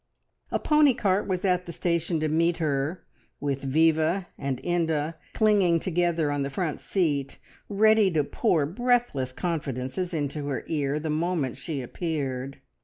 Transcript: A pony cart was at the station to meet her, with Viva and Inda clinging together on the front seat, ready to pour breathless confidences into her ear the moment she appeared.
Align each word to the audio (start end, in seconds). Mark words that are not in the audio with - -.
A 0.51 0.57
pony 0.57 0.95
cart 0.95 1.27
was 1.27 1.45
at 1.45 1.67
the 1.67 1.71
station 1.71 2.19
to 2.21 2.27
meet 2.27 2.57
her, 2.57 3.03
with 3.39 3.61
Viva 3.61 4.29
and 4.35 4.59
Inda 4.63 5.13
clinging 5.35 5.79
together 5.79 6.31
on 6.31 6.41
the 6.41 6.49
front 6.49 6.79
seat, 6.81 7.37
ready 7.69 8.09
to 8.09 8.23
pour 8.23 8.65
breathless 8.65 9.31
confidences 9.31 10.11
into 10.11 10.47
her 10.47 10.63
ear 10.65 10.97
the 10.97 11.11
moment 11.11 11.55
she 11.57 11.83
appeared. 11.83 12.59